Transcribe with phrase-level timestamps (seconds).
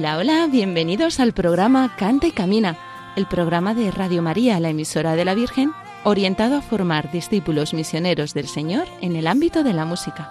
[0.00, 2.78] Hola, hola, bienvenidos al programa Canta y Camina,
[3.16, 5.72] el programa de Radio María, la emisora de la Virgen,
[6.04, 10.26] orientado a formar discípulos misioneros del Señor en el ámbito de la música.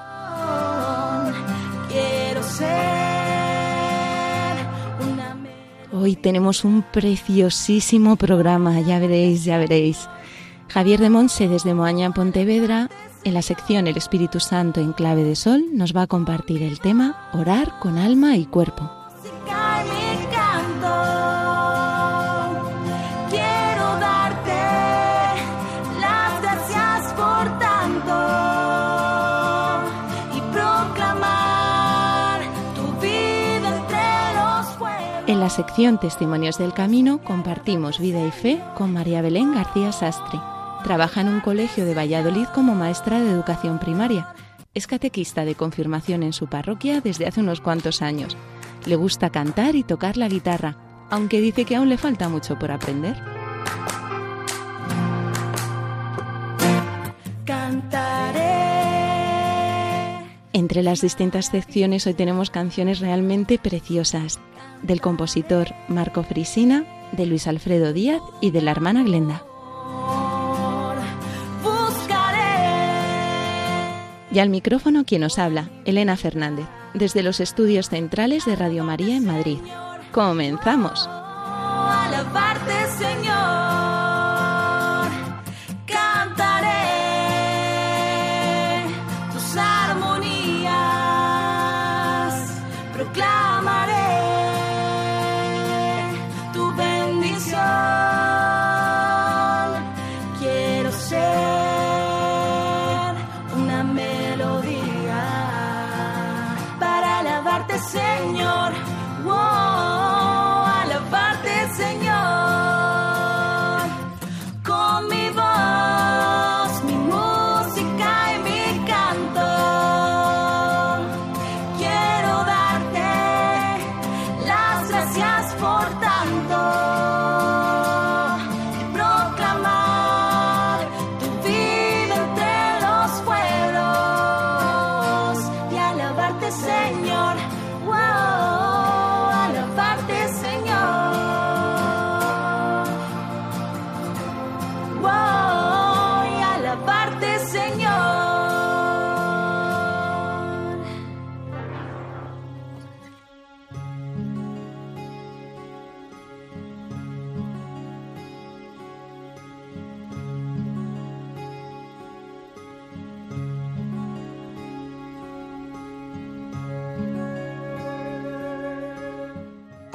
[5.93, 10.09] Hoy tenemos un preciosísimo programa, ya veréis, ya veréis.
[10.69, 12.89] Javier de Monse desde Moaña, Pontevedra,
[13.23, 16.79] en la sección El Espíritu Santo en clave de sol, nos va a compartir el
[16.79, 18.98] tema Orar con alma y cuerpo.
[35.49, 40.39] Sección Testimonios del Camino compartimos vida y fe con María Belén García Sastre.
[40.83, 44.33] Trabaja en un colegio de Valladolid como maestra de educación primaria.
[44.73, 48.37] Es catequista de confirmación en su parroquia desde hace unos cuantos años.
[48.85, 50.75] Le gusta cantar y tocar la guitarra,
[51.09, 53.17] aunque dice que aún le falta mucho por aprender.
[60.51, 64.39] Entre las distintas secciones hoy tenemos canciones realmente preciosas
[64.81, 69.43] del compositor Marco Frisina, de Luis Alfredo Díaz y de la hermana Glenda.
[74.31, 79.17] Y al micrófono quien nos habla, Elena Fernández, desde los estudios centrales de Radio María
[79.17, 79.57] en Madrid.
[80.11, 81.07] Comenzamos.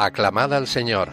[0.04, 1.08] Aclamad al Señor.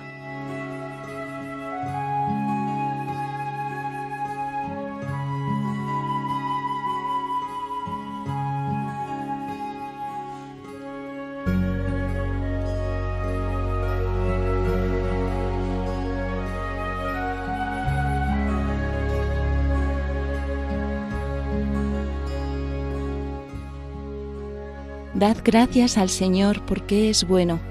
[25.14, 27.71] Dad gracias al Señor porque es bueno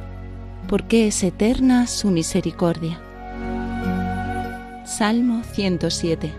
[0.71, 3.01] porque es eterna su misericordia.
[4.85, 6.33] Salmo 107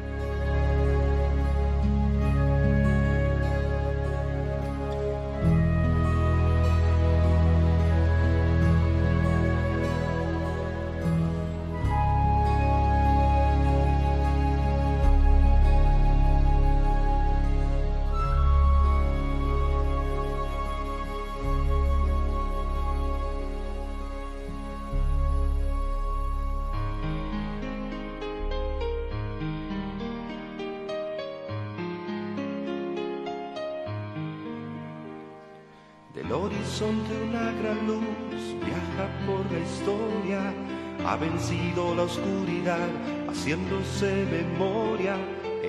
[41.05, 42.87] ha vencido la oscuridad,
[43.29, 45.15] haciéndose memoria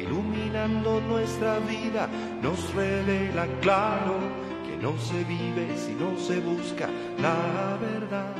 [0.02, 2.08] iluminando nuestra vida
[2.42, 4.14] nos revela claro
[4.66, 6.88] que no se vive si no se busca
[7.18, 8.31] la verdad.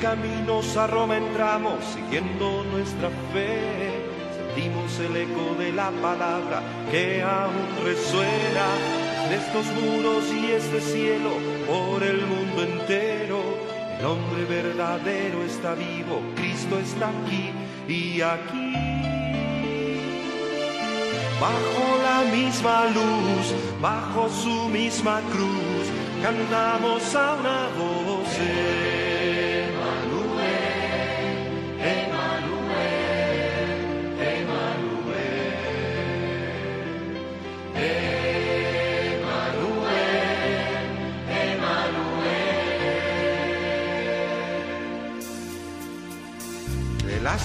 [0.00, 4.00] Caminos a Roma entramos siguiendo nuestra fe.
[4.34, 8.66] Sentimos el eco de la palabra que aún resuena
[9.28, 11.30] de estos muros y este cielo
[11.66, 13.40] por el mundo entero.
[13.98, 17.50] El hombre verdadero está vivo, Cristo está aquí
[17.86, 18.74] y aquí.
[21.40, 25.86] Bajo la misma luz, bajo su misma cruz,
[26.22, 28.89] cantamos a una voz.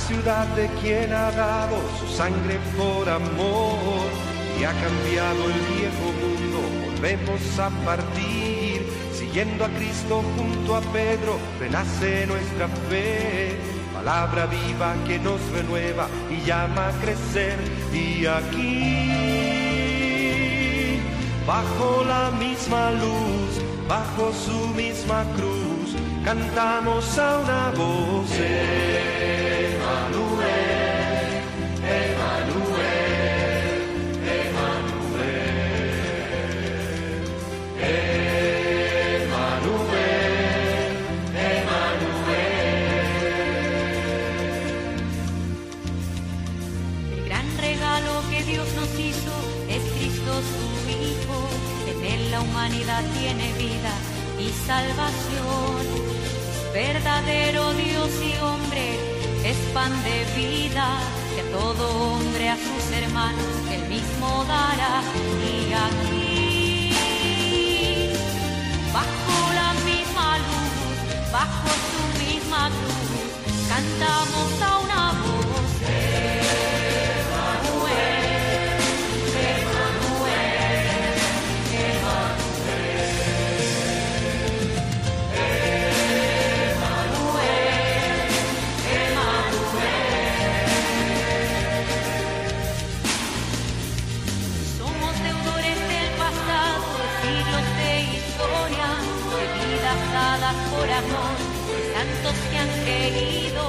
[0.08, 4.08] Ciudad de quien ha dado su sangre por amor
[4.60, 6.60] y ha cambiado el viejo mundo.
[6.86, 13.58] Volvemos a partir, siguiendo a Cristo junto a Pedro, renace nuestra fe.
[13.94, 17.58] Palabra viva que nos renueva y llama a crecer.
[17.92, 19.10] Y aquí,
[21.48, 28.30] bajo la misma luz, bajo su misma cruz, cantamos a una voz.
[54.66, 55.86] Salvación.
[56.74, 59.00] Verdadero Dios y hombre,
[59.44, 60.88] es pan de vida.
[61.36, 65.02] Que todo hombre, a sus hermanos, él mismo dará.
[65.44, 66.92] Y aquí,
[68.94, 73.10] bajo la misma luz, bajo su misma cruz,
[73.70, 75.35] cantamos a una voz.
[100.14, 101.36] Dadas por amor,
[101.70, 103.64] de santos que han creído,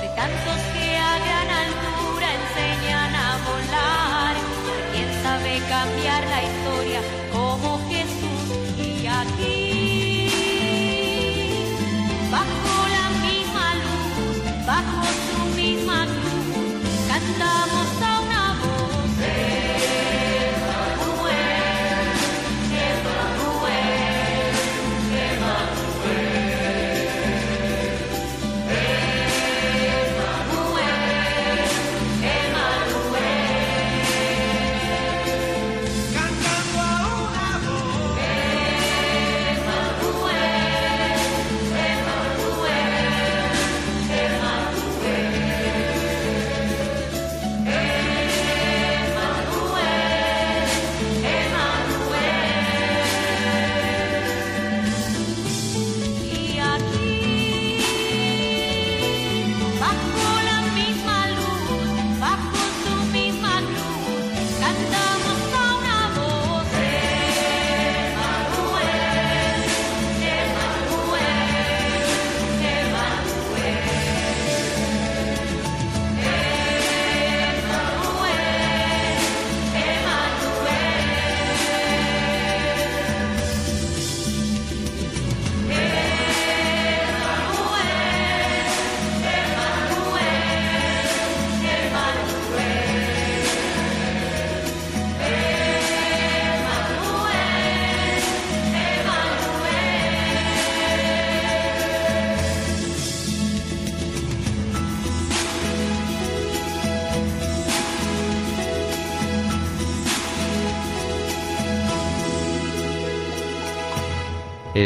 [0.00, 7.00] de tantos que a gran altura enseñan a volar, de quien sabe cambiar la historia
[7.32, 9.59] como Jesús y aquí.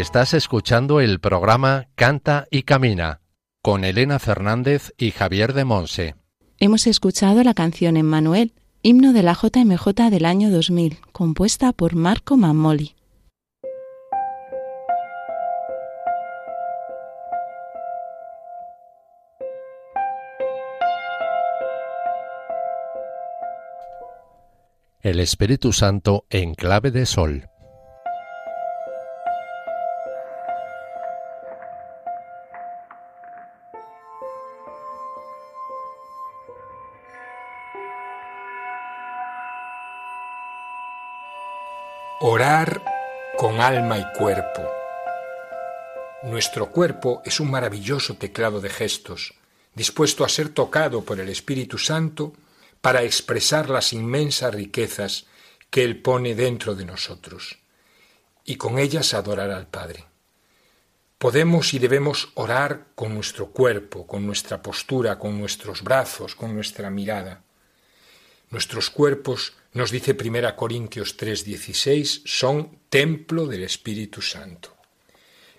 [0.00, 3.20] Estás escuchando el programa Canta y Camina
[3.62, 6.16] con Elena Fernández y Javier de Monse.
[6.58, 12.36] Hemos escuchado la canción Emmanuel, himno de la JMJ del año 2000, compuesta por Marco
[12.36, 12.96] Mammoli.
[25.02, 27.48] El Espíritu Santo en clave de sol.
[42.26, 42.82] Orar
[43.36, 44.62] con alma y cuerpo.
[46.22, 49.34] Nuestro cuerpo es un maravilloso teclado de gestos,
[49.74, 52.32] dispuesto a ser tocado por el Espíritu Santo
[52.80, 55.26] para expresar las inmensas riquezas
[55.68, 57.58] que Él pone dentro de nosotros,
[58.42, 60.06] y con ellas adorar al Padre.
[61.18, 66.88] Podemos y debemos orar con nuestro cuerpo, con nuestra postura, con nuestros brazos, con nuestra
[66.88, 67.42] mirada.
[68.48, 74.76] Nuestros cuerpos nos dice 1 Corintios 3:16, son templo del Espíritu Santo.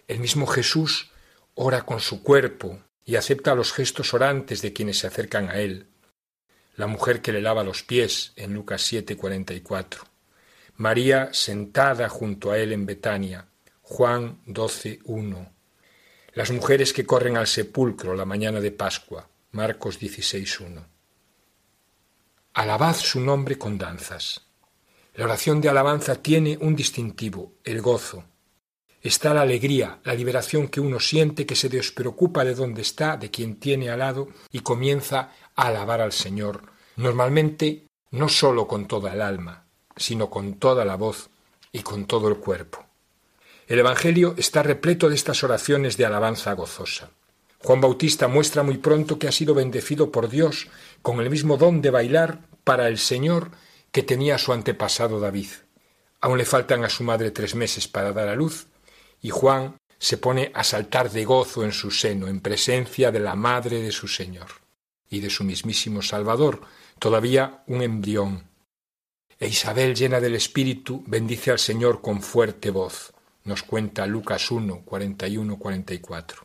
[0.07, 1.11] El mismo Jesús
[1.53, 5.87] ora con su cuerpo y acepta los gestos orantes de quienes se acercan a él.
[6.77, 10.07] La mujer que le lava los pies en Lucas 7:44.
[10.77, 13.49] María sentada junto a él en Betania.
[13.81, 15.51] Juan 12:1.
[16.33, 19.29] Las mujeres que corren al sepulcro la mañana de Pascua.
[19.51, 20.94] Marcos 16:1.
[22.57, 24.39] Alabad su nombre con danzas.
[25.15, 28.23] La oración de alabanza tiene un distintivo, el gozo.
[29.01, 33.29] Está la alegría, la liberación que uno siente que se despreocupa de dónde está, de
[33.29, 36.61] quien tiene al lado, y comienza a alabar al Señor,
[36.95, 39.65] normalmente no sólo con toda el alma,
[39.97, 41.29] sino con toda la voz
[41.73, 42.85] y con todo el cuerpo.
[43.67, 47.11] El Evangelio está repleto de estas oraciones de alabanza gozosa.
[47.65, 50.67] Juan Bautista muestra muy pronto que ha sido bendecido por Dios
[51.05, 53.51] con el mismo don de bailar para el Señor
[53.91, 55.49] que tenía su antepasado David.
[56.19, 58.69] Aún le faltan a su madre tres meses para dar a luz,
[59.21, 63.35] y Juan se pone a saltar de gozo en su seno, en presencia de la
[63.35, 64.47] madre de su Señor
[65.07, 66.61] y de su mismísimo Salvador,
[66.97, 68.49] todavía un embrión.
[69.39, 74.81] E Isabel, llena del Espíritu, bendice al Señor con fuerte voz, nos cuenta Lucas 1,
[74.83, 76.44] 41, 44.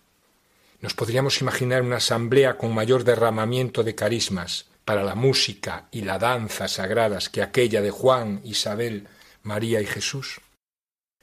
[0.80, 6.18] Nos podríamos imaginar una asamblea con mayor derramamiento de carismas para la música y la
[6.18, 9.06] danza sagradas que aquella de Juan, Isabel,
[9.42, 10.40] María y Jesús.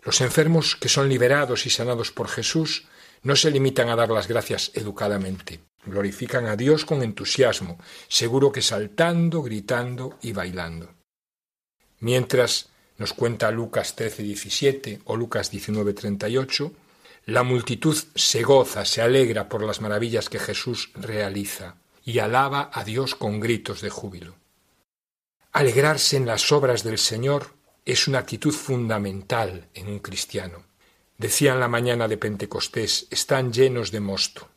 [0.03, 2.85] Los enfermos que son liberados y sanados por Jesús
[3.23, 8.61] no se limitan a dar las gracias educadamente, glorifican a Dios con entusiasmo, seguro que
[8.61, 10.93] saltando, gritando y bailando.
[11.99, 16.71] Mientras, nos cuenta Lucas 13, 17 o Lucas 19, 38,
[17.27, 22.85] la multitud se goza, se alegra por las maravillas que Jesús realiza y alaba a
[22.85, 24.35] Dios con gritos de júbilo.
[25.51, 27.53] Alegrarse en las obras del Señor
[27.83, 30.63] es una actitud fundamental en un cristiano.
[31.17, 34.47] Decía en la mañana de Pentecostés, están llenos de mosto.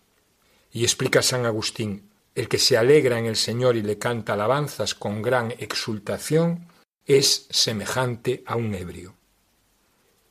[0.70, 4.94] Y explica San Agustín, el que se alegra en el Señor y le canta alabanzas
[4.94, 6.68] con gran exultación
[7.04, 9.16] es semejante a un ebrio.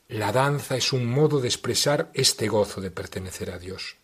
[0.10, 3.98] La danza es un modo de expresar este gozo de pertenecer a Dios.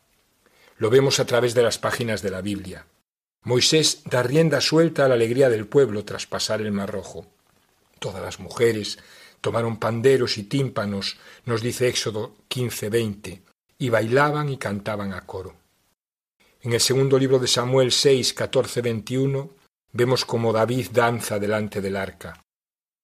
[0.78, 2.86] Lo vemos a través de las páginas de la Biblia.
[3.42, 7.26] Moisés da rienda suelta a la alegría del pueblo tras pasar el Mar Rojo.
[7.98, 9.00] Todas las mujeres
[9.42, 13.42] tomaron panderos y tímpanos, nos dice Éxodo 15:20,
[13.80, 15.56] y bailaban y cantaban a coro.
[16.62, 19.50] En el segundo libro de Samuel 6, 14, 21,
[19.92, 22.44] vemos cómo David danza delante del arca.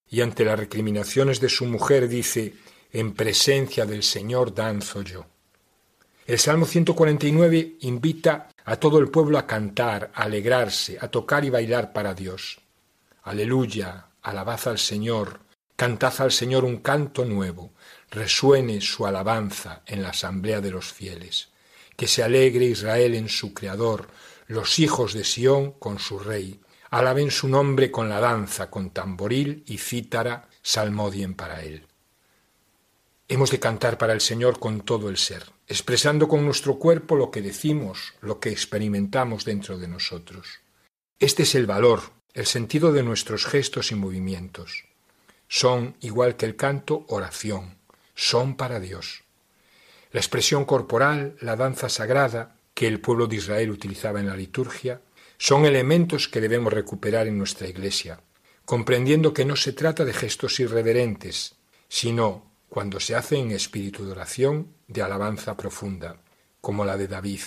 [0.08, 2.54] Y ante las recriminaciones de su mujer dice,
[2.92, 5.26] en presencia del Señor danzo yo.
[6.26, 11.50] El Salmo 149 invita a todo el pueblo a cantar, a alegrarse, a tocar y
[11.50, 12.62] bailar para Dios.
[13.24, 15.40] Aleluya, alabad al Señor,
[15.76, 17.72] cantad al Señor un canto nuevo,
[18.10, 21.50] resuene su alabanza en la asamblea de los fieles.
[21.96, 24.08] Que se alegre Israel en su Creador,
[24.48, 26.60] los hijos de Sión con su Rey.
[26.90, 31.88] Alaben su nombre con la danza, con tamboril y cítara, salmodien para él.
[33.32, 37.32] Hemos de cantar para el Señor con todo el ser, expresando con nuestro cuerpo lo
[37.32, 40.60] que decimos, lo que experimentamos dentro de nosotros.
[41.18, 42.02] Este es el valor,
[42.34, 44.84] el sentido de nuestros gestos y movimientos.
[45.48, 47.78] Son, igual que el canto, oración,
[48.16, 49.24] son para Dios.
[50.12, 55.00] La expresión corporal, la danza sagrada que el pueblo de Israel utilizaba en la liturgia,
[55.38, 58.20] son elementos que debemos recuperar en nuestra Iglesia,
[58.66, 61.56] comprendiendo que no se trata de gestos irreverentes,
[61.88, 66.22] sino cuando se hace en espíritu de oración, de alabanza profunda,
[66.62, 67.42] como la de David.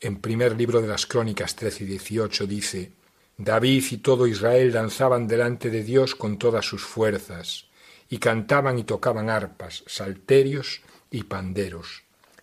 [0.00, 2.92] En primer libro de las Crónicas 13 y 18 dice,
[3.38, 7.68] David y todo Israel danzaban delante de Dios con todas sus fuerzas,
[8.10, 12.02] y cantaban y tocaban arpas, salterios y panderos,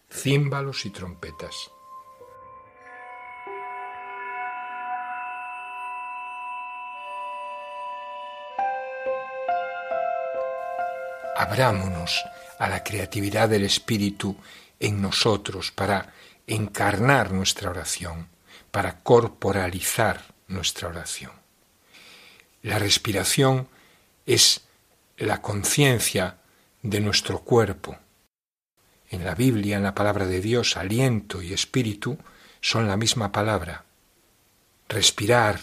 [0.10, 1.70] címbalos y trompetas.
[11.40, 12.26] Abrámonos
[12.60, 14.36] a la creatividad del Espíritu
[14.78, 16.14] en nosotros para
[16.48, 18.28] encarnar nuestra oración,
[18.72, 21.32] para corporalizar nuestra oración.
[22.62, 23.70] La respiración
[24.26, 24.66] es
[25.16, 26.40] la conciencia
[26.82, 27.98] de nuestro cuerpo.
[29.10, 32.18] En la Biblia, en la palabra de Dios, aliento y espíritu
[32.60, 33.86] son la misma palabra.
[34.90, 35.58] Respirar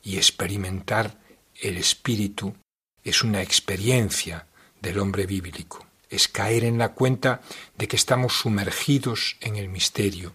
[0.00, 1.18] y experimentar
[1.60, 2.54] el espíritu
[3.02, 4.46] es una experiencia
[4.80, 5.86] del hombre bíblico.
[6.08, 7.42] Es caer en la cuenta
[7.76, 10.34] de que estamos sumergidos en el misterio.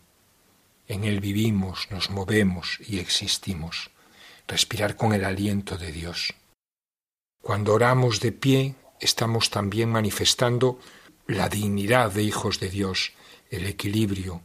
[0.87, 3.89] En él vivimos, nos movemos y existimos.
[4.47, 6.33] Respirar con el aliento de Dios.
[7.41, 10.79] Cuando oramos de pie, estamos también manifestando
[11.27, 13.13] la dignidad de hijos de Dios,
[13.49, 14.41] el equilibrio,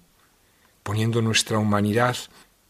[0.83, 2.17] poniendo nuestra humanidad,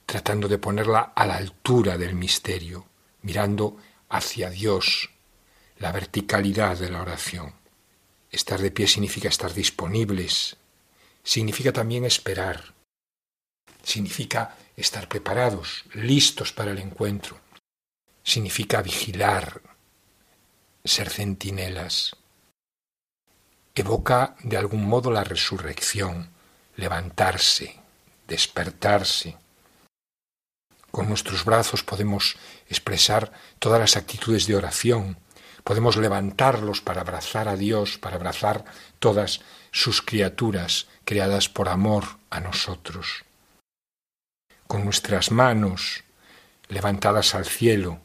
[0.07, 2.87] tratando de ponerla a la altura del misterio,
[3.23, 3.77] mirando
[4.09, 5.11] hacia Dios,
[5.79, 7.55] la verticalidad de la oración.
[8.31, 10.57] Estar de pie significa estar disponibles,
[11.23, 12.75] significa también esperar,
[13.83, 17.41] significa estar preparados, listos para el encuentro,
[18.23, 19.63] significa vigilar,
[20.85, 22.17] ser centinelas.
[23.75, 26.31] Evoca de algún modo la resurrección,
[26.77, 27.81] levantarse,
[28.27, 29.37] despertarse.
[30.91, 32.37] Con nuestros brazos podemos
[32.69, 35.19] expresar todas las actitudes de oración,
[35.69, 38.65] podemos levantarlos para abrazar a Dios, para abrazar
[38.99, 43.27] todas sus criaturas creadas por amor a nosotros.
[44.67, 46.05] Con nuestras manos
[46.69, 48.01] levantadas al cielo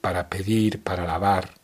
[0.00, 1.54] para pedir, para alabar,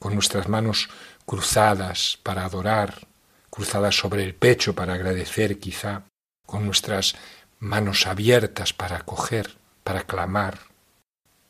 [0.00, 0.88] con nuestras manos
[1.26, 3.06] cruzadas para adorar,
[3.50, 6.04] cruzadas sobre el pecho para agradecer quizá,
[6.46, 7.14] con nuestras
[7.58, 9.54] manos abiertas para acoger,
[9.84, 10.60] para clamar,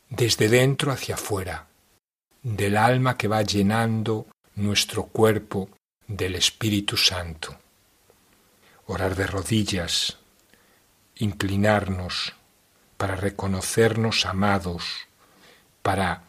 [0.09, 1.67] desde dentro hacia afuera,
[2.43, 5.69] del alma que va llenando nuestro cuerpo
[6.07, 7.57] del Espíritu Santo.
[8.85, 10.17] Orar de rodillas,
[11.15, 12.33] inclinarnos
[12.97, 15.07] para reconocernos amados,
[15.81, 16.23] para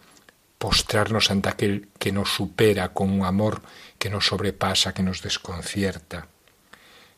[0.58, 3.60] postrarnos ante aquel que nos supera con un amor
[3.98, 6.28] que nos sobrepasa, que nos desconcierta.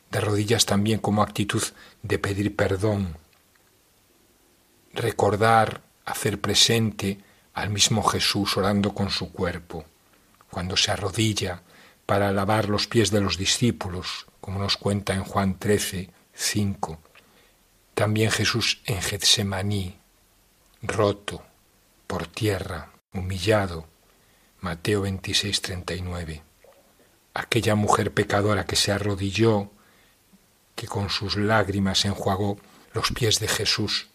[0.09, 1.63] De rodillas también como actitud
[2.01, 3.15] de pedir perdón.
[4.93, 7.19] Recordar, hacer presente
[7.57, 9.83] al mismo Jesús orando con su cuerpo,
[10.51, 11.63] cuando se arrodilla
[12.05, 16.99] para lavar los pies de los discípulos, como nos cuenta en Juan 13, 5.
[17.95, 19.97] También Jesús en Getsemaní,
[20.83, 21.41] roto
[22.05, 23.87] por tierra, humillado.
[24.59, 26.43] Mateo 26, 39.
[27.33, 29.71] Aquella mujer pecadora que se arrodilló,
[30.75, 32.59] que con sus lágrimas enjuagó
[32.93, 34.09] los pies de Jesús,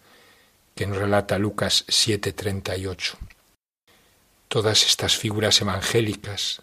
[0.76, 3.18] que nos relata Lucas 7, 38.
[4.52, 6.60] Todas estas figuras evangélicas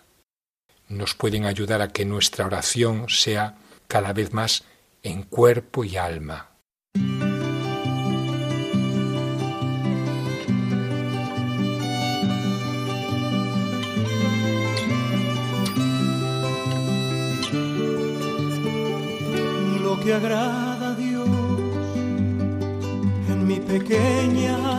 [0.89, 4.63] nos pueden ayudar a que nuestra oración sea cada vez más
[5.02, 6.52] en cuerpo y alma.
[20.04, 21.28] que agrada a Dios
[23.28, 24.79] en mi pequeña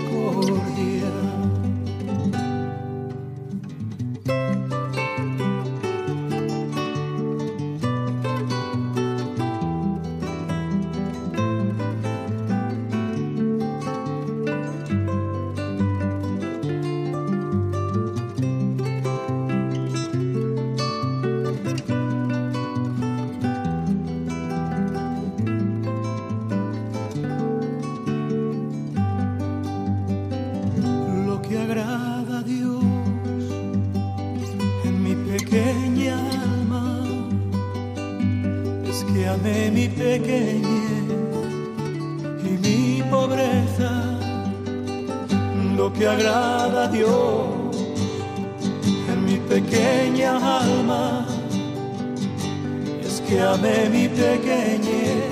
[53.03, 55.25] es que amé mi pequeñez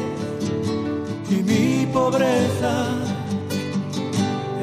[1.30, 2.88] y mi pobreza.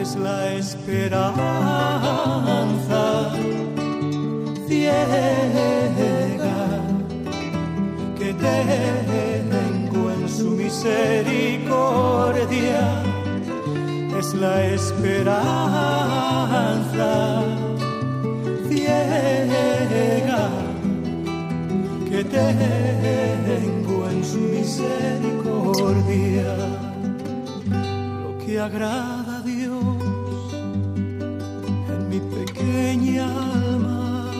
[0.00, 1.36] Es la esperanza
[4.68, 4.98] ciega
[8.18, 13.02] que tengo en su misericordia.
[14.18, 15.46] Es la esperanza
[18.68, 20.65] ciega
[22.16, 26.56] que tengo en su misericordia,
[28.22, 30.54] lo que agrada a Dios
[31.88, 34.30] en mi pequeña alma.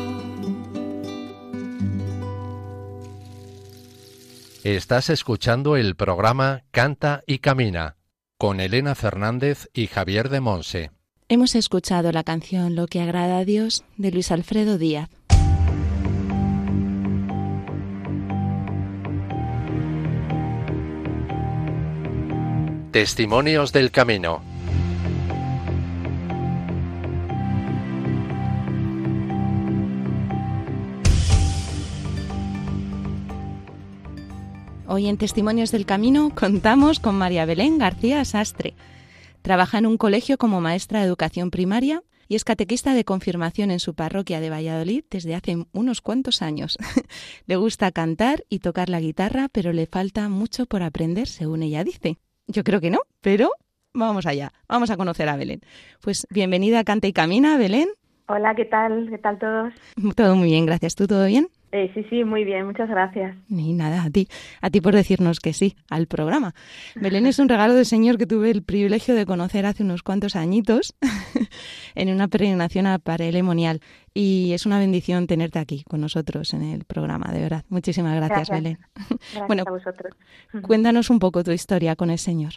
[4.64, 7.98] Estás escuchando el programa Canta y Camina
[8.38, 10.92] con Elena Fernández y Javier de Monse.
[11.28, 15.10] Hemos escuchado la canción Lo que agrada a Dios de Luis Alfredo Díaz.
[22.96, 24.42] Testimonios del Camino.
[34.86, 38.72] Hoy en Testimonios del Camino contamos con María Belén García Sastre.
[39.42, 43.78] Trabaja en un colegio como maestra de educación primaria y es catequista de confirmación en
[43.78, 46.78] su parroquia de Valladolid desde hace unos cuantos años.
[47.46, 51.84] le gusta cantar y tocar la guitarra, pero le falta mucho por aprender, según ella
[51.84, 52.16] dice.
[52.48, 53.50] Yo creo que no, pero
[53.92, 55.60] vamos allá, vamos a conocer a Belén.
[56.00, 57.88] Pues bienvenida a Canta y Camina, Belén.
[58.28, 59.08] Hola, ¿qué tal?
[59.10, 59.74] ¿Qué tal todos?
[60.14, 60.94] Todo muy bien, gracias.
[60.94, 61.48] ¿Tú todo bien?
[61.72, 63.36] Eh, sí, sí, muy bien, muchas gracias.
[63.48, 64.28] Ni nada, a ti,
[64.60, 66.54] a ti por decirnos que sí al programa.
[66.94, 70.36] Belén es un regalo del Señor que tuve el privilegio de conocer hace unos cuantos
[70.36, 70.94] añitos
[71.94, 73.80] en una peregrinación a Parelemonial
[74.14, 77.64] y es una bendición tenerte aquí con nosotros en el programa, de verdad.
[77.68, 78.58] Muchísimas gracias, Gracias.
[78.62, 78.78] Belén.
[78.94, 80.14] Gracias Bueno, a vosotros.
[80.62, 82.52] Cuéntanos un poco tu historia con el Señor.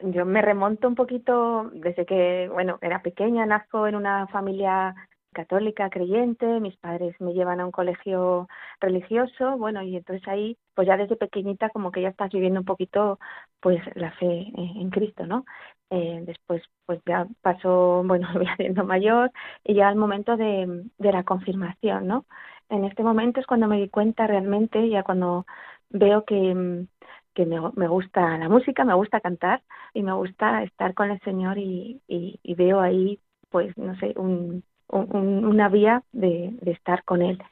[0.00, 4.94] Yo me remonto un poquito desde que, bueno, era pequeña, nazco en una familia
[5.34, 8.48] católica, creyente, mis padres me llevan a un colegio
[8.80, 12.66] religioso, bueno, y entonces ahí, pues ya desde pequeñita como que ya estás viviendo un
[12.66, 13.18] poquito,
[13.60, 15.44] pues la fe en Cristo, ¿no?
[15.90, 19.30] Eh, después, pues ya pasó, bueno, voy haciendo mayor
[19.64, 22.26] y ya el momento de, de la confirmación, ¿no?
[22.70, 25.46] En este momento es cuando me di cuenta realmente, ya cuando
[25.90, 26.86] veo que,
[27.34, 31.20] que me, me gusta la música, me gusta cantar y me gusta estar con el
[31.20, 33.20] Señor y, y, y veo ahí,
[33.50, 34.64] pues, no sé, un,
[34.98, 37.42] un- una vía de, estar con Él.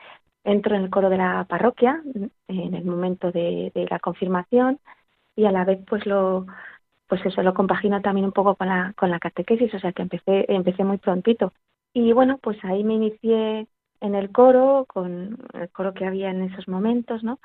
[0.45, 2.03] Entro en el coro de la parroquia
[2.49, 4.81] en el momento de, de la confirmación
[5.37, 6.47] y a la vez, pues, lo
[7.09, 10.03] pues eso lo compagino también un poco con la, con la catequesis, o sea que
[10.03, 11.53] empecé, empecé muy prontito.
[11.93, 13.69] Y bueno, pues ahí me inicié
[14.03, 17.41] en el coro, con el coro que había en esos momentos, ¿no?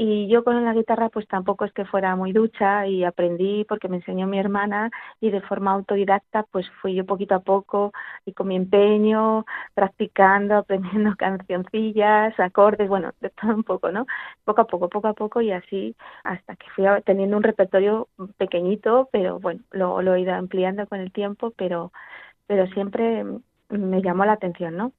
[0.00, 3.88] Y yo con la guitarra pues tampoco es que fuera muy ducha y aprendí porque
[3.88, 4.90] me enseñó mi hermana
[5.20, 7.92] y de forma autodidacta pues fui yo poquito a poco
[8.24, 9.44] y con mi empeño
[9.74, 14.06] practicando, aprendiendo cancioncillas, acordes, bueno, de todo un poco, ¿no?
[14.44, 19.08] Poco a poco, poco a poco y así hasta que fui teniendo un repertorio pequeñito,
[19.12, 21.92] pero bueno, lo, lo he ido ampliando con el tiempo, pero,
[22.46, 23.24] pero siempre
[23.70, 24.92] me llamó la atención, ¿no?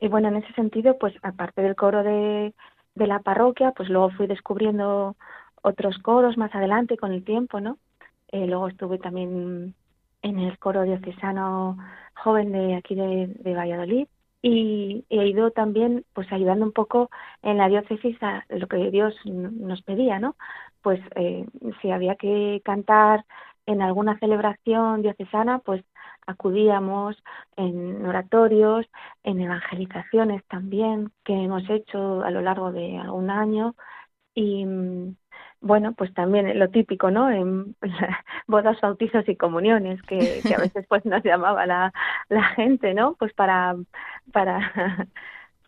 [0.00, 2.54] Y bueno, en ese sentido, pues aparte del coro de,
[2.94, 5.16] de la parroquia, pues luego fui descubriendo
[5.62, 7.78] otros coros más adelante con el tiempo, ¿no?
[8.28, 9.74] Eh, luego estuve también
[10.22, 11.78] en el coro diocesano
[12.14, 14.08] joven de aquí de, de Valladolid
[14.42, 17.10] y he ido también pues ayudando un poco
[17.42, 20.36] en la diócesis a lo que Dios nos pedía, ¿no?
[20.82, 21.46] Pues eh,
[21.80, 23.24] si había que cantar
[23.66, 25.82] en alguna celebración diocesana, pues
[26.26, 27.16] acudíamos
[27.56, 28.86] en oratorios,
[29.22, 33.74] en evangelizaciones también que hemos hecho a lo largo de algún año
[34.34, 35.16] y mm,
[35.60, 37.30] bueno, pues también lo típico, ¿no?
[37.30, 37.74] En
[38.46, 41.92] bodas, bautizos y comuniones que, a veces pues nos llamaba la,
[42.28, 43.14] la gente, ¿no?
[43.18, 43.74] Pues para
[44.32, 45.08] para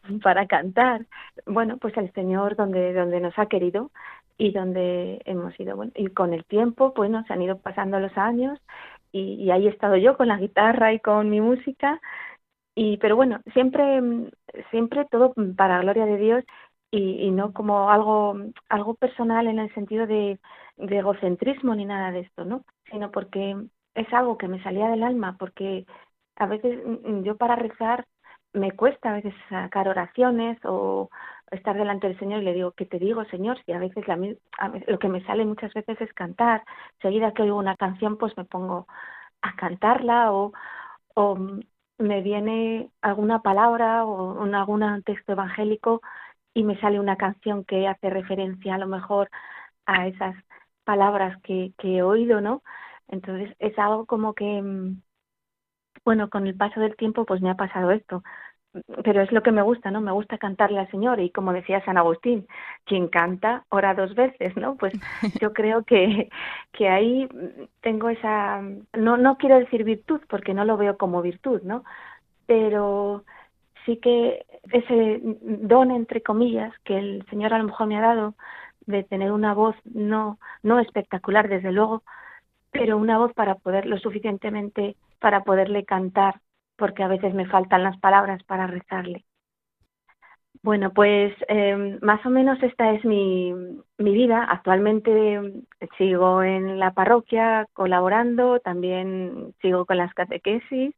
[0.23, 1.07] para cantar.
[1.47, 3.91] Bueno, pues el Señor donde donde nos ha querido
[4.39, 8.17] y donde hemos ido bueno y con el tiempo bueno se han ido pasando los
[8.19, 8.59] años
[9.45, 12.01] y, ahí he estado yo con la guitarra y con mi música.
[12.75, 14.31] Y pero bueno siempre mm,
[14.71, 16.45] siempre todo para gloria de Dios
[16.91, 18.37] y, y no como algo
[18.69, 20.39] algo personal en el sentido de,
[20.77, 23.57] de egocentrismo ni nada de esto no sino porque
[23.95, 25.87] es algo que me salía del alma porque
[26.37, 28.07] a veces mm, yo para rezar
[28.53, 31.11] me cuesta a veces sacar oraciones o
[31.51, 33.59] estar delante del Señor y le digo, ¿qué te digo, Señor?
[33.65, 34.19] Si a veces la,
[34.59, 36.65] a lo que me sale muchas veces es cantar.
[37.03, 38.87] Seguida que oigo una canción, pues me pongo
[39.43, 40.53] a cantarla o,
[41.15, 41.37] o
[41.99, 46.03] me viene alguna palabra o algún texto evangélico
[46.55, 49.31] y me sale una canción que hace referencia a lo mejor
[49.87, 50.37] a esas
[50.85, 52.63] palabras que, que he oído, ¿no?
[53.09, 55.03] Entonces es algo como que, mm,
[56.05, 58.23] bueno, con el paso del tiempo pues me ha pasado esto
[59.05, 60.01] pero es lo que me gusta, ¿no?
[60.01, 62.47] Me gusta cantarle al Señor y como decía San Agustín,
[62.85, 64.77] quien canta ora dos veces, ¿no?
[64.77, 64.93] Pues
[65.41, 66.29] yo creo que,
[66.73, 67.29] que ahí
[67.81, 68.63] tengo esa,
[68.95, 71.85] no, no quiero decir virtud porque no lo veo como virtud, ¿no?
[72.47, 73.25] Pero
[73.85, 78.35] sí que ese don, entre comillas, que el Señor a lo mejor me ha dado
[78.87, 82.03] de tener una voz no, no espectacular, desde luego,
[82.71, 86.41] pero una voz para poder lo suficientemente para poderle cantar
[86.77, 89.25] porque a veces me faltan las palabras para rezarle.
[90.63, 93.53] Bueno, pues eh, más o menos esta es mi,
[93.99, 94.45] mi vida.
[94.45, 95.41] Actualmente
[95.97, 100.95] sigo en la parroquia colaborando, también sigo con las catequesis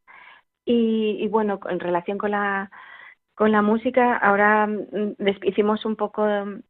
[0.65, 2.71] y, y bueno, en relación con la
[3.35, 6.25] con la música ahora mm, hicimos un poco,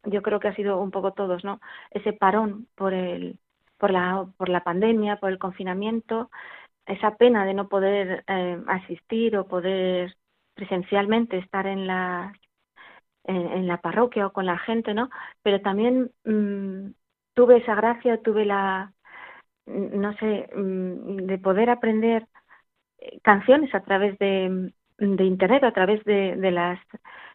[0.05, 1.59] yo creo que ha sido un poco todos, ¿no?
[1.91, 3.39] Ese parón por el
[3.79, 6.29] por la por la pandemia, por el confinamiento
[6.89, 10.15] esa pena de no poder eh, asistir o poder
[10.55, 12.33] presencialmente estar en la
[13.25, 15.09] en, la parroquia o con la gente, ¿no?
[15.43, 16.91] Pero también mm,
[17.33, 18.93] tuve esa gracia, tuve la
[19.65, 22.27] mm, no sé, mm, de poder aprender
[22.99, 26.79] eh, canciones a través de, de internet, a través de, de las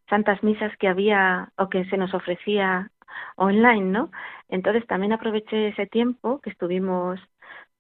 [0.09, 2.91] santas misas que había o que se nos ofrecía
[3.37, 4.11] online, ¿no?
[4.49, 7.21] Entonces también aproveché ese tiempo que estuvimos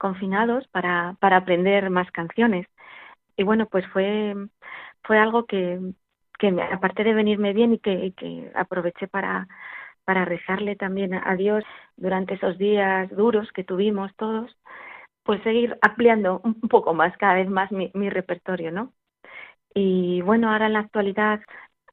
[0.04, 2.66] confinados para, para aprender más canciones.
[3.38, 4.34] Y bueno, pues fue,
[5.02, 5.80] fue algo que,
[6.38, 9.48] que aparte de venirme bien y que, que aproveché para,
[10.04, 11.64] para rezarle también a Dios
[11.96, 14.54] durante esos días duros que tuvimos todos,
[15.22, 18.92] pues seguir ampliando un poco más, cada vez más mi, mi repertorio, ¿no?
[19.74, 21.40] Y bueno, ahora en la actualidad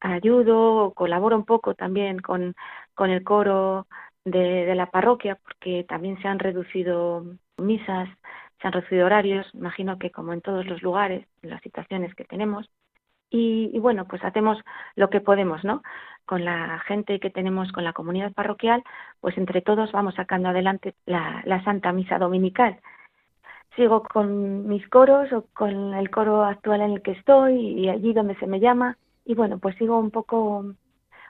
[0.02, 2.56] ayudo, colaboro un poco también con,
[2.93, 3.88] con el coro
[4.26, 7.26] de, de la parroquia, porque también se han reducido
[7.62, 8.10] misas,
[8.62, 12.26] se han reducido horarios, imagino que como en todos los lugares, en las situaciones que
[12.26, 12.69] tenemos.
[13.34, 14.58] Y, bueno, pues hacemos
[14.95, 15.84] lo que podemos, ¿no?
[16.26, 18.84] Con la gente que tenemos, con la comunidad parroquial,
[19.21, 22.80] pues entre todos vamos sacando adelante la, Santa Misa Dominical.
[23.78, 28.12] Sigo con mis coros o con el coro actual en el que estoy y allí
[28.12, 28.97] donde se me llama.
[29.24, 30.65] Y bueno, pues sigo un poco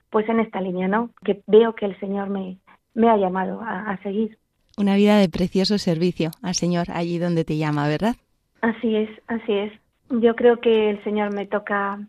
[0.09, 1.11] pues en esta línea, ¿no?
[1.23, 4.40] Que veo que el Señor me ha llamado a seguir.
[4.77, 8.15] Una vida de precioso servicio al Señor allí donde te llama, ¿verdad?
[8.61, 9.73] Así es, así es.
[10.09, 11.99] Yo creo que el Señor me toca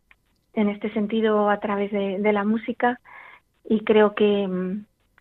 [0.54, 3.00] en este sentido a través de, la música
[3.68, 4.48] y creo que,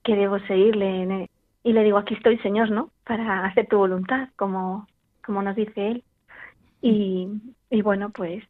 [0.03, 1.29] que debo seguirle.
[1.63, 2.91] y le digo, aquí estoy, Señor, ¿no?
[3.05, 4.87] Para hacer tu voluntad, como,
[5.25, 6.03] como nos dice Él.
[6.81, 7.27] Y,
[7.69, 8.43] y bueno, pues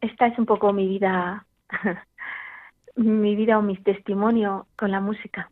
[0.00, 1.46] esta es un poco mi vida,
[2.96, 5.50] mi vida o mi testimonio con la música.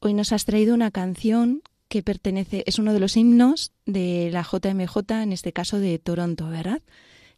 [0.00, 4.42] Hoy nos has traído una canción que pertenece, es uno de los himnos de la
[4.42, 6.82] JMJ, en este caso de Toronto, ¿verdad?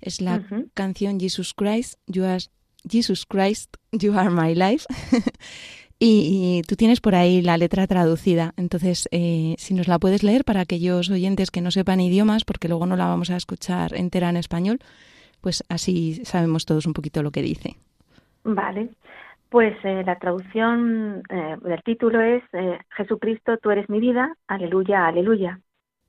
[0.01, 2.39] Es la canción Jesus Christ, you are,
[2.89, 4.87] Jesus Christ, You Are My Life.
[5.99, 8.53] y, tú tienes por ahí la letra traducida.
[8.59, 12.69] Entonces, eh, si nos la puedes leer para aquellos oyentes que no sepan idiomas, porque
[12.69, 14.81] luego no la vamos a escuchar entera en español,
[15.41, 17.77] pues así sabemos todos un poquito lo que dice.
[18.45, 18.91] Vale.
[19.53, 25.07] Pues eh, la traducción eh, del título es eh, Jesucristo, tú eres mi vida, aleluya,
[25.07, 25.61] aleluya.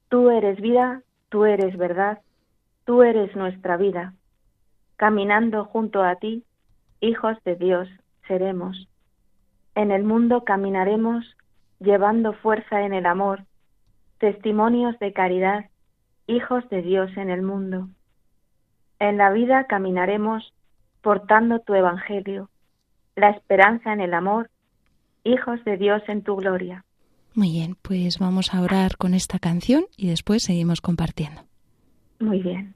[0.08, 2.22] Tú eres vida, tú eres verdad,
[2.86, 4.14] tú eres nuestra vida.
[4.96, 6.46] Caminando junto a ti,
[7.02, 7.90] hijos de Dios
[8.30, 8.88] seremos.
[9.76, 11.26] En el mundo caminaremos
[11.82, 13.44] llevando fuerza en el amor,
[14.20, 15.66] testimonios de caridad,
[16.28, 17.90] hijos de Dios en el mundo.
[19.00, 20.54] En la vida caminaremos
[21.02, 22.48] portando tu evangelio
[23.16, 24.50] la esperanza en el amor,
[25.24, 26.86] hijos de Dios en tu gloria.
[27.36, 31.42] Muy bien, pues vamos a orar con esta canción y después seguimos compartiendo.
[32.20, 32.76] Muy bien.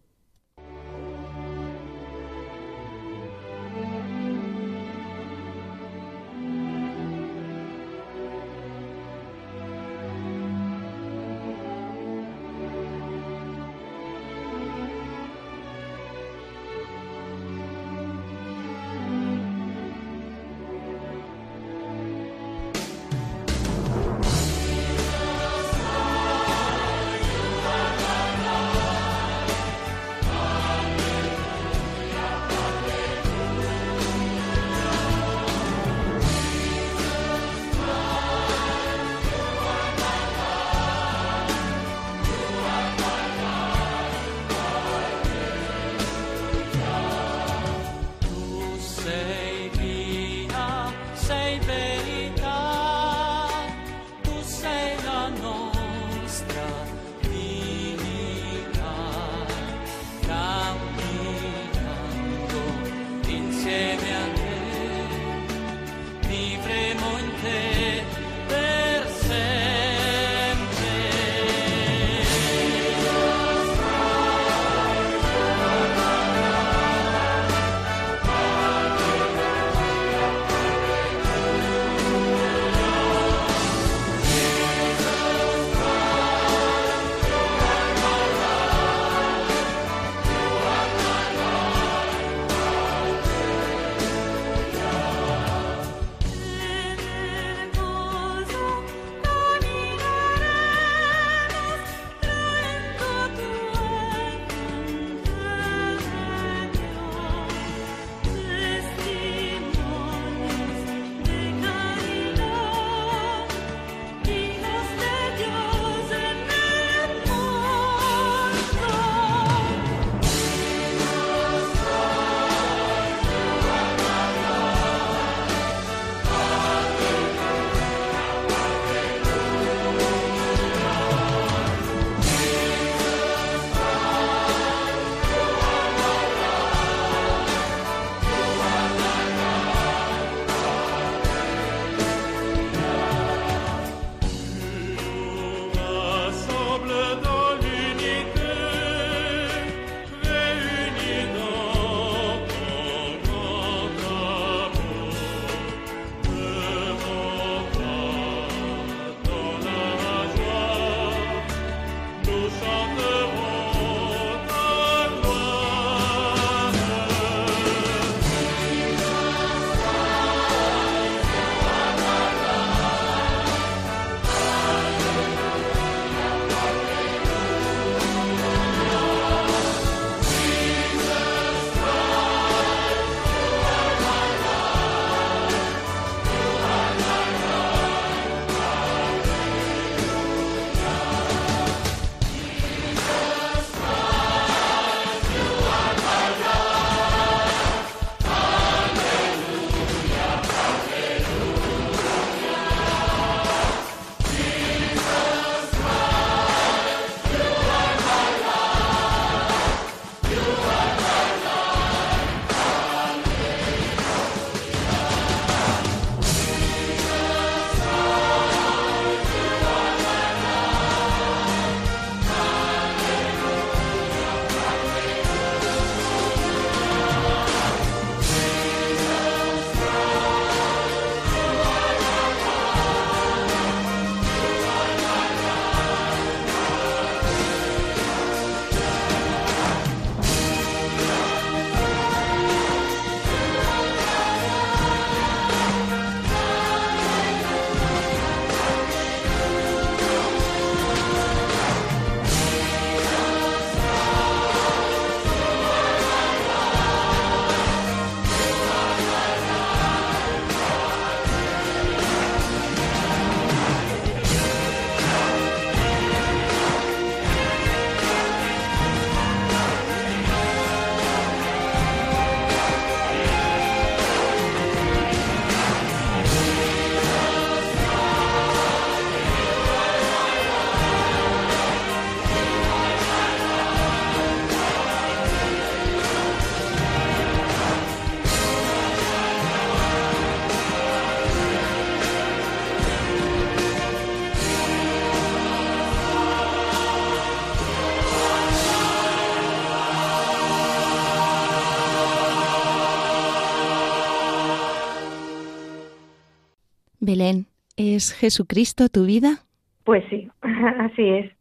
[307.08, 307.46] Belén,
[307.78, 309.46] ¿es Jesucristo tu vida?
[309.86, 311.32] Pues sí, así es.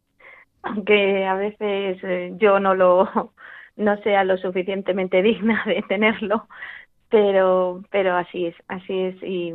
[0.63, 3.33] Aunque a veces eh, yo no lo
[3.77, 6.47] no sea lo suficientemente digna de tenerlo,
[7.09, 9.55] pero pero así es, así es y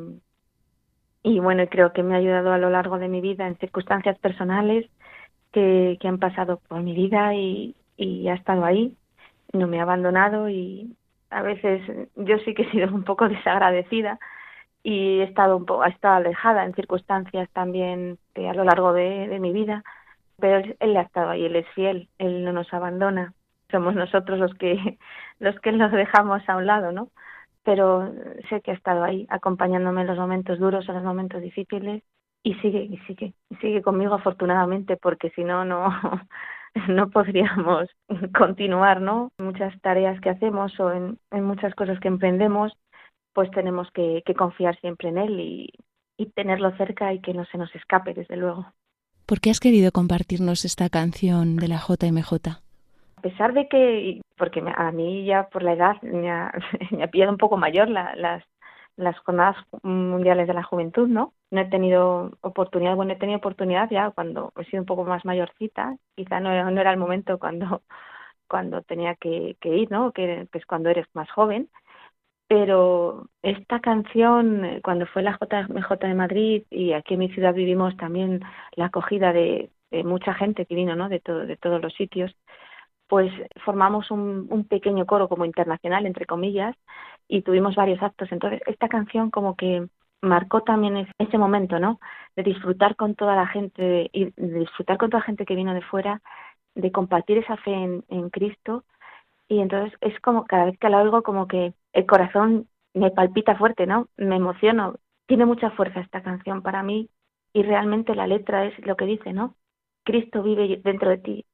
[1.24, 4.20] y bueno, creo que me ha ayudado a lo largo de mi vida en circunstancias
[4.20, 4.90] personales
[5.54, 8.98] que, han pasado por mi vida y, y ha estado ahí,
[9.54, 10.94] no me ha abandonado y
[11.30, 11.82] a veces
[12.18, 14.20] yo sí que he sido un poco desagradecida
[14.84, 19.40] y he estado un poco, he estado alejada en circunstancias también a lo largo de,
[19.40, 19.84] mi vida,
[20.40, 23.34] pero él, él, ha estado ahí, él es fiel, él no nos abandona,
[23.72, 24.98] somos nosotros los que
[25.40, 27.10] los que nos dejamos a un lado, ¿no?
[27.64, 28.12] Pero
[28.50, 32.04] sé que ha estado ahí, acompañándome en los momentos duros, en los momentos difíciles,
[32.44, 35.90] y sigue, y sigue, y sigue conmigo afortunadamente, porque si no, no,
[36.88, 37.88] no podríamos
[38.38, 39.32] continuar, ¿no?
[39.38, 42.76] Muchas tareas que hacemos o en, en muchas cosas que emprendemos,
[43.34, 45.70] pues tenemos que, que confiar siempre en él y,
[46.18, 48.66] y tenerlo cerca y que no se nos escape, desde luego.
[49.26, 52.34] ¿Por qué has querido compartirnos esta canción de la JMJ?
[53.18, 56.52] A pesar de que, porque a mí ya por la edad me ha,
[56.92, 58.44] me ha pillado un poco mayor la, las,
[58.98, 61.34] las jornadas mundiales de la juventud, ¿no?
[61.50, 65.24] No he tenido oportunidad, bueno, he tenido oportunidad ya cuando he sido un poco más
[65.26, 67.82] mayorcita, quizá no, era, no era el momento cuando
[68.48, 70.12] cuando tenía que, que ir, ¿no?
[70.12, 71.70] Que, que es cuando eres más joven,
[72.52, 77.96] pero esta canción, cuando fue la JMJ de Madrid y aquí en mi ciudad vivimos
[77.96, 78.42] también
[78.76, 79.70] la acogida de,
[80.04, 81.08] mucha gente que vino, ¿no?
[81.08, 82.36] De, todo, de todos los sitios,
[83.08, 83.32] pues
[83.64, 86.76] formamos un, un, pequeño coro como internacional, entre comillas,
[87.30, 88.30] y tuvimos varios actos.
[88.34, 89.88] Entonces, esta canción como que
[90.22, 92.02] marcó también ese momento, ¿no?
[92.36, 95.74] De disfrutar con toda la gente, y de disfrutar con toda la gente que vino
[95.74, 96.22] de fuera,
[96.76, 98.84] de compartir esa fe en, en Cristo
[99.52, 103.56] y entonces es como cada vez que la oigo como que el corazón me palpita
[103.56, 104.10] fuerte, ¿no?
[104.18, 104.96] Me emociono.
[105.26, 107.10] Tiene mucha fuerza esta canción para mí
[107.54, 109.56] y realmente la letra es lo que dice, ¿no?
[110.04, 111.46] Cristo vive dentro de ti.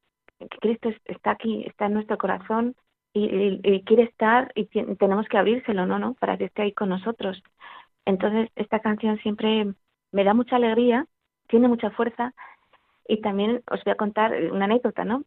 [0.61, 2.75] Cristo está aquí, está en nuestro corazón
[3.13, 5.99] y, quiere estar y tenemos que abrírselo, ¿no?
[5.99, 6.13] ¿no?
[6.15, 7.41] Para que esté ahí con nosotros.
[8.05, 9.73] Entonces, esta canción siempre
[10.11, 11.07] me da mucha alegría,
[11.47, 12.33] tiene mucha fuerza
[13.07, 15.23] y también os voy a contar una anécdota, ¿no?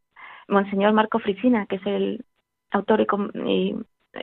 [0.48, 2.24] Monseñor Marco Frisina, que es el
[2.70, 3.06] autor y,
[3.50, 3.76] y,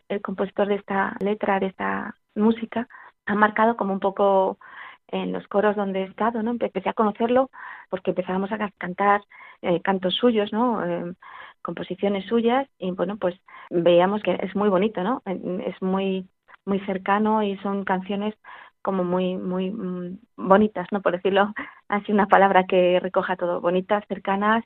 [0.09, 2.87] el compositor de esta letra, de esta música,
[3.25, 4.57] ha marcado como un poco
[5.07, 6.51] en los coros donde he estado, ¿no?
[6.51, 7.49] Empecé a conocerlo
[7.89, 9.21] porque empezábamos a cantar
[9.61, 10.83] eh, cantos suyos, ¿no?
[10.85, 11.13] Eh,
[11.61, 13.35] composiciones suyas y bueno, pues
[13.69, 15.21] veíamos que es muy bonito, ¿no?
[15.25, 16.29] Es muy
[16.65, 18.35] muy cercano y son canciones
[18.81, 21.01] como muy muy mm, bonitas, ¿no?
[21.01, 21.53] Por decirlo
[21.89, 24.63] así una palabra que recoja todo, bonitas, cercanas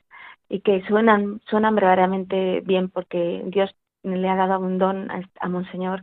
[0.48, 5.48] y que suenan suenan verdaderamente bien porque Dios le ha dado un don a, a
[5.48, 6.02] Monseñor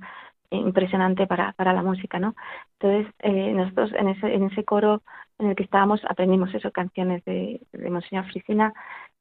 [0.52, 2.36] impresionante para, para la música, ¿no?
[2.80, 5.02] Entonces, eh, nosotros en ese, en ese coro
[5.38, 8.74] en el que estábamos aprendimos eso, canciones de, de Monseñor Frisina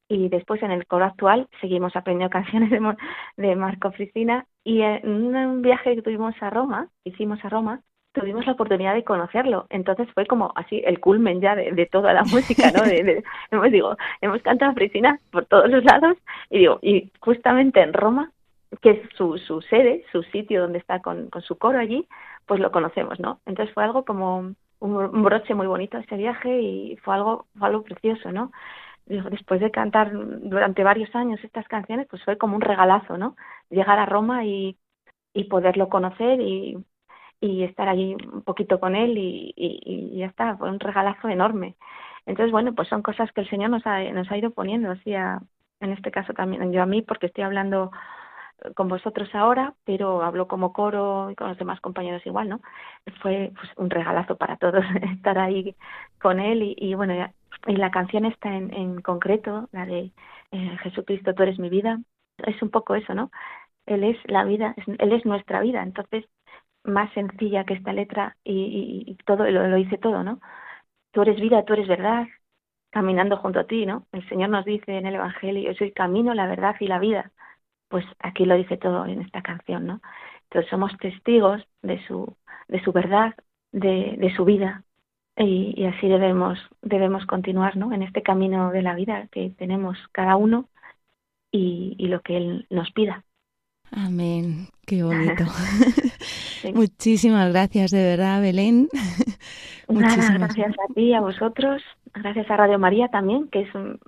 [0.08, 2.96] y después en el coro actual seguimos aprendiendo canciones de,
[3.36, 8.46] de Marco Frisina y en un viaje que tuvimos a Roma, hicimos a Roma, tuvimos
[8.46, 9.66] la oportunidad de conocerlo.
[9.70, 12.82] Entonces fue como así el culmen ya de, de toda la música, ¿no?
[12.82, 16.16] De, de, hemos, digo, hemos cantado Frisina por todos los lados
[16.50, 18.32] y digo, y justamente en Roma
[18.82, 22.06] que es su, su sede, su sitio donde está con, con su coro allí,
[22.46, 23.40] pues lo conocemos, ¿no?
[23.46, 27.82] Entonces fue algo como un, broche muy bonito ese viaje y fue algo, fue algo
[27.82, 28.52] precioso, ¿no?
[29.06, 33.36] Después de cantar durante varios años estas canciones, pues fue como un regalazo, ¿no?
[33.70, 34.76] Llegar a Roma y,
[35.32, 36.84] y poderlo conocer y,
[37.40, 39.80] y estar allí un poquito con él y, y,
[40.14, 41.76] y ya está, fue un regalazo enorme.
[42.26, 45.14] Entonces, bueno, pues son cosas que el Señor nos ha, nos ha ido poniendo, así
[45.14, 45.40] a,
[45.80, 47.90] en este caso también yo a mí, porque estoy hablando
[48.74, 52.60] con vosotros ahora, pero hablo como coro y con los demás compañeros igual, ¿no?
[53.22, 54.84] Fue pues, un regalazo para todos
[55.14, 55.76] estar ahí
[56.20, 57.14] con él y, bueno,
[57.66, 60.12] y la canción está en, en concreto, la de
[60.52, 62.00] eh, Jesucristo, tú eres mi vida,
[62.38, 63.30] es un poco eso, ¿no?
[63.86, 66.24] Él es la vida, es, Él es nuestra vida, entonces
[66.84, 70.40] más sencilla que esta letra y, y, todo lo, lo dice todo, ¿no?
[71.12, 72.26] Tú eres vida, tú eres verdad,
[72.90, 74.06] caminando junto a ti, ¿no?
[74.12, 77.32] El Señor nos dice en el Evangelio, yo soy camino, la verdad y la vida
[77.88, 80.00] pues aquí lo dice todo en esta canción, ¿no?
[80.44, 82.36] Entonces somos testigos de su,
[82.68, 83.34] de su verdad,
[83.72, 84.84] de, de su vida,
[85.36, 87.92] y, y, así debemos, debemos continuar, ¿no?
[87.92, 90.68] En este camino de la vida que tenemos cada uno
[91.52, 93.24] y, y lo que Él nos pida.
[93.92, 95.44] Amén, qué bonito.
[96.60, 96.72] sí.
[96.72, 98.88] Muchísimas gracias, de verdad, Belén.
[99.88, 101.82] Muchísimas gracias a ti, a vosotros,
[102.12, 103.98] gracias a Radio María también, que es un,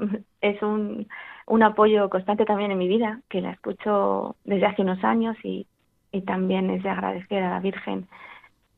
[0.41, 1.09] es un
[1.51, 5.67] un apoyo constante también en mi vida, que la escucho desde hace unos años y,
[6.13, 8.07] y también es de agradecer a la Virgen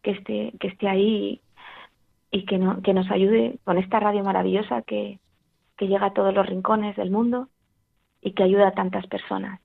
[0.00, 1.42] que esté, que esté ahí
[2.30, 5.18] y que, no, que nos ayude con esta radio maravillosa que,
[5.76, 7.48] que llega a todos los rincones del mundo
[8.22, 9.60] y que ayuda a tantas personas.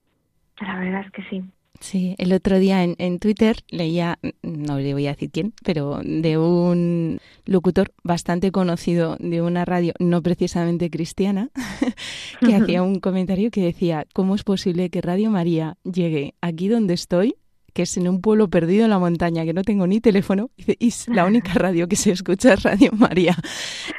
[0.59, 1.45] La verdad es que sí.
[1.80, 5.99] Sí, el otro día en, en, Twitter leía, no le voy a decir quién, pero
[6.03, 11.49] de un locutor bastante conocido de una radio no precisamente cristiana,
[12.41, 16.93] que hacía un comentario que decía, ¿cómo es posible que Radio María llegue aquí donde
[16.93, 17.36] estoy
[17.78, 20.91] que es en un pueblo perdido en la montaña, que no tengo ni teléfono, y
[21.13, 23.36] la única radio que se escucha es Radio María.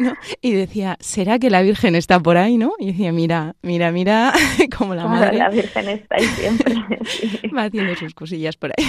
[0.01, 0.15] ¿no?
[0.43, 2.59] Y decía, ¿será que la Virgen está por ahí?
[2.59, 2.73] ¿no?
[2.81, 4.33] Y decía, mira, mira, mira,
[4.77, 5.39] como la madre.
[5.39, 6.75] La Virgen está ahí siempre.
[7.57, 8.85] Va haciendo sus cosillas por ahí.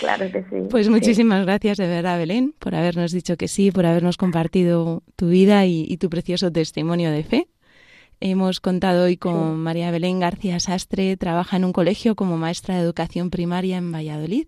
[0.00, 0.66] Claro que sí.
[0.70, 1.44] Pues muchísimas sí.
[1.44, 5.84] gracias de verdad, Belén, por habernos dicho que sí, por habernos compartido tu vida y,
[5.86, 7.48] y tu precioso testimonio de fe.
[8.20, 9.58] Hemos contado hoy con sí.
[9.58, 14.46] María Belén García Sastre, trabaja en un colegio como maestra de educación primaria en Valladolid.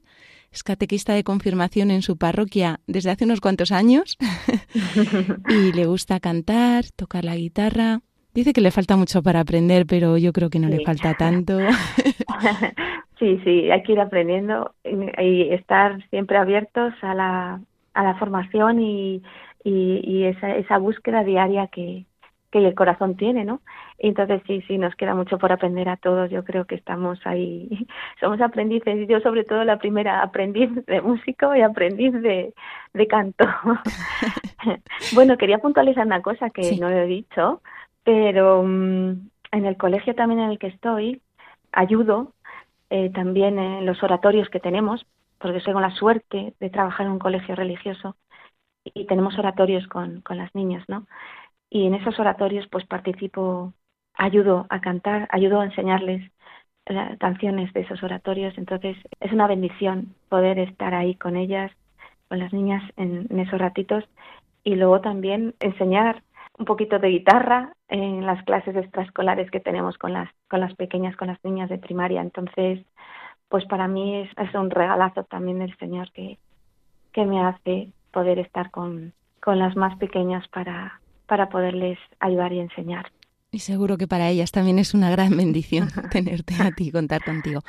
[0.51, 4.17] Es catequista de confirmación en su parroquia desde hace unos cuantos años
[5.51, 8.01] y le gusta cantar, tocar la guitarra.
[8.33, 10.79] Dice que le falta mucho para aprender, pero yo creo que no sí.
[10.79, 11.59] le falta tanto.
[13.19, 17.61] sí, sí, hay que ir aprendiendo y estar siempre abiertos a la,
[17.93, 19.23] a la formación y,
[19.63, 22.07] y, y esa, esa búsqueda diaria que,
[22.51, 23.61] que el corazón tiene, ¿no?
[23.99, 26.31] Entonces sí, sí, nos queda mucho por aprender a todos.
[26.31, 27.87] Yo creo que estamos ahí,
[28.21, 29.09] somos aprendices.
[29.09, 32.55] Yo sobre todo la primera aprendiz de músico y aprendiz de,
[32.95, 33.45] de canto.
[35.15, 36.81] bueno, quería puntualizar una cosa que sí.
[36.81, 37.63] no lo he dicho,
[38.05, 41.21] pero um, en el colegio también en el que estoy
[41.73, 42.33] ayudo
[42.91, 45.07] eh, también en los oratorios que tenemos,
[45.39, 48.17] porque tengo la suerte de trabajar en un colegio religioso
[48.85, 51.07] y tenemos oratorios con, con las niñas, ¿no?
[51.71, 53.73] Y en esos oratorios pues participo,
[54.15, 56.31] ayudo a cantar, ayudo a enseñarles
[56.87, 61.71] eh, canciones de esos oratorios, entonces es una bendición poder estar ahí con ellas,
[62.29, 64.05] con las niñas en, esos ratitos.
[64.65, 66.23] Y luego también enseñar
[66.59, 71.17] un poquito de guitarra en las clases extraescolares que tenemos con las con las pequeñas,
[71.17, 72.85] con las niñas de primaria, entonces
[73.49, 76.39] pues para mí es, es un regalazo también del Señor que,
[77.13, 82.61] que me hace poder estar con, con las más pequeñas para, para poderles ayudar y
[82.61, 83.13] enseñar.
[83.51, 87.63] Y seguro que para ellas también es una gran bendición tenerte a ti contar contigo.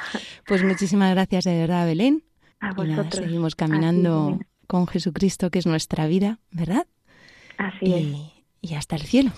[0.47, 2.23] Pues muchísimas gracias de verdad, Belén.
[2.59, 2.97] A vosotros.
[2.97, 6.87] Nada, seguimos caminando con Jesucristo, que es nuestra vida, ¿verdad?
[7.57, 8.71] Así y, es.
[8.71, 9.31] Y hasta el cielo,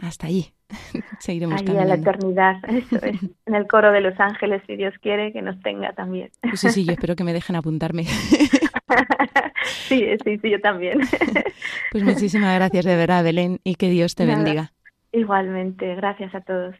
[0.00, 0.52] hasta allí.
[1.18, 3.16] Seguiremos Allí a la eternidad, eso es.
[3.46, 6.30] En el coro de los ángeles, si Dios quiere, que nos tenga también.
[6.42, 8.04] Pues sí, sí, yo espero que me dejen apuntarme.
[9.64, 11.00] sí, sí, sí, yo también.
[11.90, 14.36] Pues muchísimas gracias de verdad, Belén, y que Dios te Nada.
[14.36, 14.72] bendiga.
[15.12, 16.74] Igualmente, gracias a todos.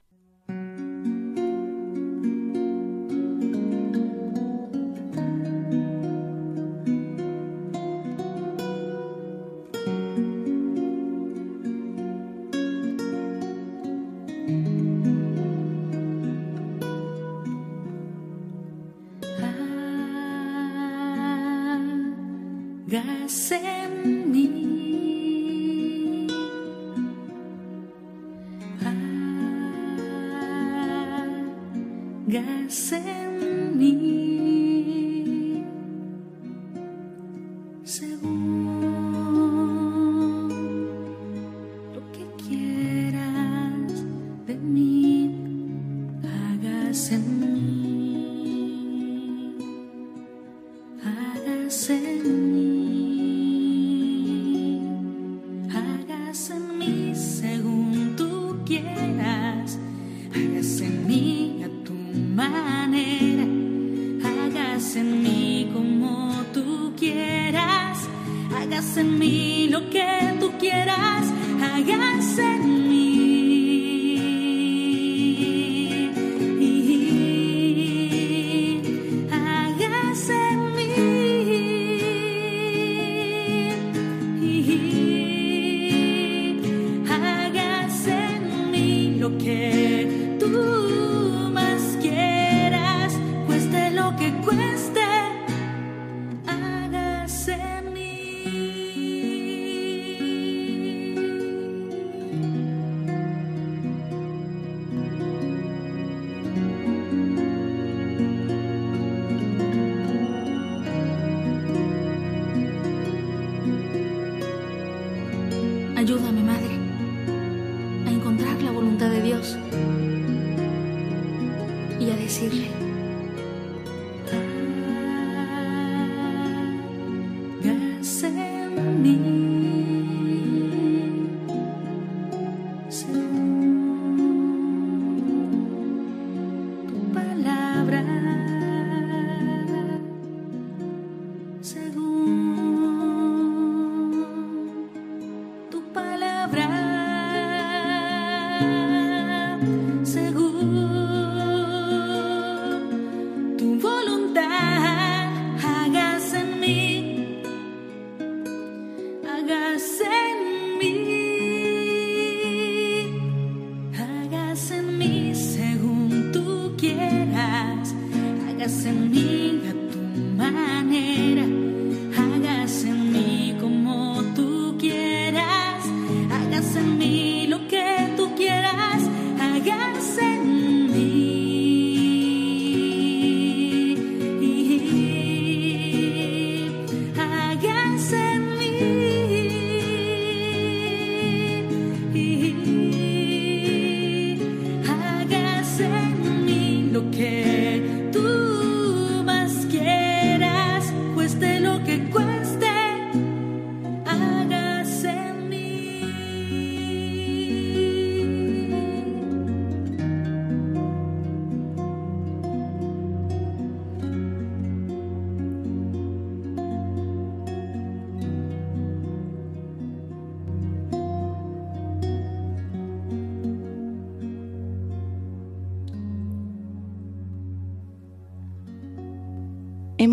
[89.37, 89.97] Que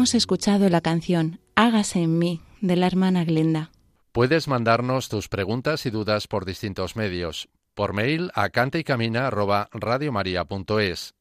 [0.05, 3.71] Hemos escuchado la canción Hágase en mí de la hermana Glenda.
[4.11, 7.49] Puedes mandarnos tus preguntas y dudas por distintos medios.
[7.73, 11.15] Por mail a cantaycamina@radiomaria.es,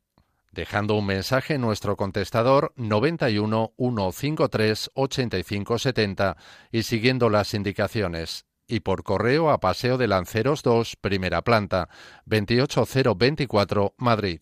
[0.52, 6.36] dejando un mensaje en nuestro contestador 91 153 85 70
[6.70, 8.44] y siguiendo las indicaciones.
[8.68, 11.88] Y por correo a Paseo de Lanceros 2, primera planta,
[12.26, 14.40] 28024, Madrid.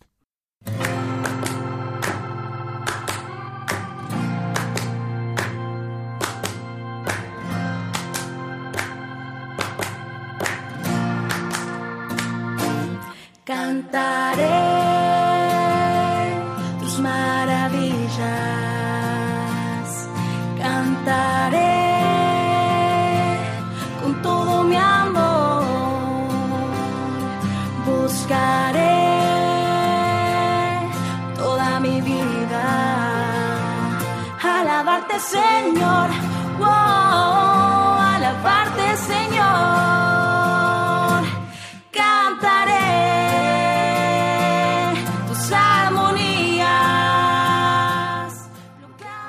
[13.92, 14.61] Cantaré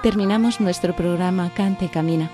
[0.03, 2.29] Terminamos nuestro programa Cante y Camina.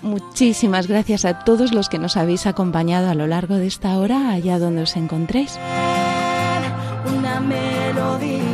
[0.00, 4.30] Muchísimas gracias a todos los que nos habéis acompañado a lo largo de esta hora
[4.30, 5.58] allá donde os encontréis.
[7.14, 8.46] Una melodía.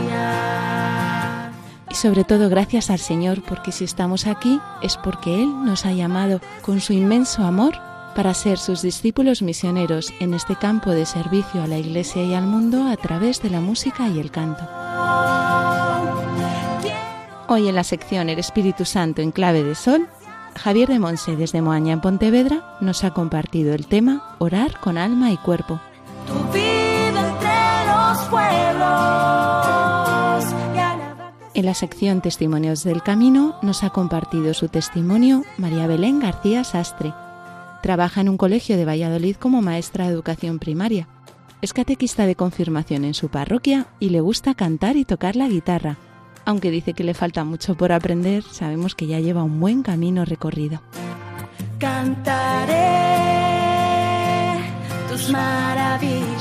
[1.89, 5.93] Y sobre todo gracias al Señor porque si estamos aquí es porque Él nos ha
[5.93, 7.75] llamado con su inmenso amor
[8.17, 12.49] para ser sus discípulos misioneros en este campo de servicio a la Iglesia y al
[12.49, 14.65] mundo a través de la música y el canto.
[17.49, 20.09] Hoy en la sección El Espíritu Santo en clave de sol,
[20.57, 25.31] Javier de Monse desde Moaña en Pontevedra nos ha compartido el tema Orar con alma
[25.31, 25.81] y cuerpo.
[26.27, 28.85] Tu vida entre los pueblos.
[30.75, 36.19] y alabarte En la sección Testimonios del Camino nos ha compartido su testimonio María Belén
[36.19, 37.15] García Sastre.
[37.81, 41.07] Trabaja en un colegio de Valladolid como maestra de educación primaria.
[41.63, 45.97] Es catequista de confirmación en su parroquia y le gusta cantar y tocar la guitarra.
[46.47, 50.25] Aunque dice que le falta mucho por aprender, sabemos que ya lleva un buen camino
[50.25, 50.81] recorrido.
[51.81, 52.75] Cantaré
[55.11, 56.37] tus maravillas.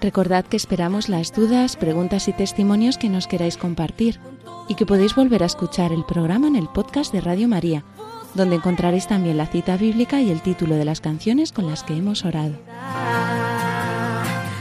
[0.00, 4.20] Recordad que esperamos las dudas, preguntas y testimonios que nos queráis compartir
[4.68, 7.82] y que podéis volver a escuchar el programa en el podcast de Radio María,
[8.34, 11.96] donde encontraréis también la cita bíblica y el título de las canciones con las que
[11.96, 12.54] hemos orado.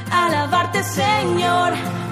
[0.09, 2.04] Alabarte, Señor.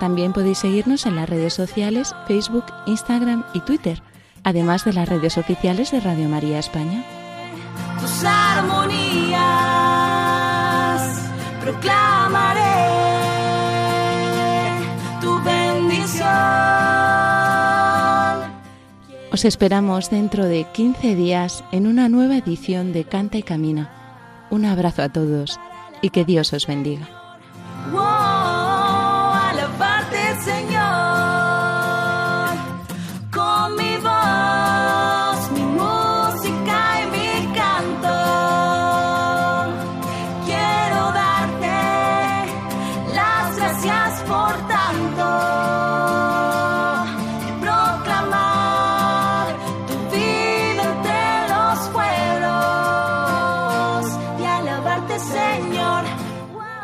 [0.00, 4.02] También podéis seguirnos en las redes sociales Facebook, Instagram y Twitter,
[4.42, 7.04] además de las redes oficiales de Radio María España.
[8.00, 9.40] tus armonías
[11.60, 12.60] proclamaré
[15.20, 16.26] tu bendición.
[19.32, 23.90] Os esperamos dentro de 15 días en una nueva edición de Canta y Camina.
[24.48, 25.60] Un abrazo a todos
[26.00, 27.06] y que Dios os bendiga.